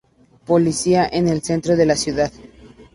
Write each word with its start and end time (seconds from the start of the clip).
Policía: 0.47 1.07
en 1.13 1.27
el 1.27 1.43
centro 1.43 1.75
de 1.77 1.85
la 1.85 1.95
ciudad. 1.95 2.31